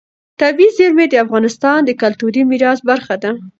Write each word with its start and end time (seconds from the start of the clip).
طبیعي 0.41 0.69
زیرمې 0.77 1.05
د 1.09 1.15
افغانستان 1.25 1.77
د 1.85 1.91
کلتوري 2.01 2.41
میراث 2.49 2.79
برخه 2.89 3.15
ده. 3.23 3.31